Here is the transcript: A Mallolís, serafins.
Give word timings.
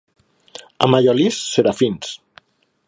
A 0.85 0.89
Mallolís, 0.93 1.39
serafins. 1.51 2.19